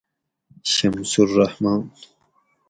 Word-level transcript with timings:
شمس 0.73 1.13
الرحمن 1.23 1.81